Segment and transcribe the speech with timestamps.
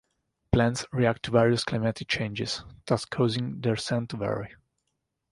[0.51, 4.55] Plants react to various climatic changes, thus causing their scent to vary.